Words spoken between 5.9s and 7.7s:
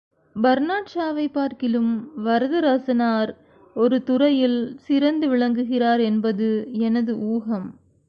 என்பது எனது ஊகம்.